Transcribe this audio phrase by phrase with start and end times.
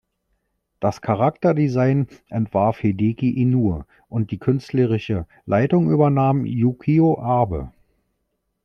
[0.79, 7.71] Das Charakterdesign entwarf Hideki Inoue und die künstlerische Leitung übernahm Yukio Abe.